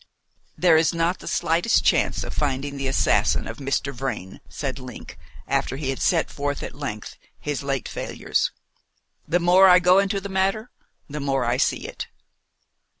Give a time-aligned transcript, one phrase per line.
[0.57, 3.93] "There is not the slightest chance of finding the assassin of Mr.
[3.93, 5.15] Vrain," said Link,
[5.47, 8.49] after he had set forth at length his late failures.
[9.27, 10.71] "The more I go into the matter
[11.07, 12.07] the more I see it."